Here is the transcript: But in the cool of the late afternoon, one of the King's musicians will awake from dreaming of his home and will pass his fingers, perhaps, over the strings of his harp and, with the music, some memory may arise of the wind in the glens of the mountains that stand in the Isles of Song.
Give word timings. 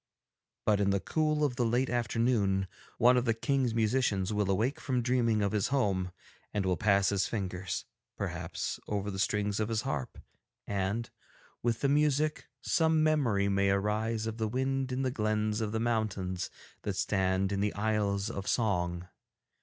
But 0.65 0.79
in 0.79 0.89
the 0.89 0.99
cool 0.99 1.43
of 1.43 1.57
the 1.57 1.63
late 1.63 1.91
afternoon, 1.91 2.65
one 2.97 3.17
of 3.17 3.25
the 3.25 3.35
King's 3.35 3.75
musicians 3.75 4.33
will 4.33 4.49
awake 4.49 4.79
from 4.79 5.03
dreaming 5.03 5.43
of 5.43 5.51
his 5.51 5.67
home 5.67 6.11
and 6.51 6.65
will 6.65 6.75
pass 6.75 7.09
his 7.09 7.27
fingers, 7.27 7.85
perhaps, 8.17 8.79
over 8.87 9.11
the 9.11 9.19
strings 9.19 9.59
of 9.59 9.69
his 9.69 9.83
harp 9.83 10.17
and, 10.65 11.11
with 11.61 11.81
the 11.81 11.87
music, 11.87 12.47
some 12.61 13.03
memory 13.03 13.47
may 13.47 13.69
arise 13.69 14.25
of 14.25 14.37
the 14.39 14.47
wind 14.49 14.91
in 14.91 15.03
the 15.03 15.11
glens 15.11 15.61
of 15.61 15.71
the 15.71 15.79
mountains 15.79 16.49
that 16.81 16.95
stand 16.95 17.51
in 17.51 17.59
the 17.59 17.75
Isles 17.75 18.31
of 18.31 18.47
Song. 18.47 19.07